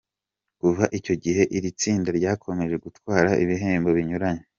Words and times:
Kuva 0.59 0.83
icyo 0.97 1.13
gihe 1.23 1.43
iri 1.57 1.69
tsinda 1.79 2.09
ryakomeje 2.19 2.75
gutwara 2.85 3.29
ibihembo 3.43 3.89
binyuranye. 3.97 4.43